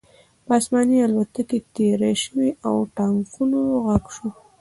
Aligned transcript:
په 0.45 0.51
آسمان 0.59 0.89
الوتکې 1.05 1.59
تېرې 1.75 2.13
شوې 2.23 2.49
او 2.67 2.75
د 2.83 2.87
ټانکونو 2.97 3.59
غږ 3.85 4.05
شو 4.15 4.27